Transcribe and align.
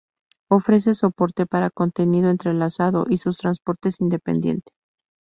Ofrece 0.49 0.95
soporte 0.95 1.45
para 1.45 1.69
contenido 1.69 2.31
entrelazado, 2.31 3.05
y 3.07 3.19
su 3.19 3.31
transporte 3.33 3.91
independientemente. 3.99 4.71